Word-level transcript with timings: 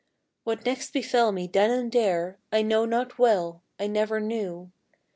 What 0.45 0.65
next 0.65 0.93
befell 0.93 1.31
me 1.31 1.45
then 1.45 1.69
and 1.69 1.91
there 1.91 2.39
I 2.51 2.63
know 2.63 2.85
not 2.85 3.19
well 3.19 3.61
I 3.79 3.85
never 3.85 4.19
knew. 4.19 4.71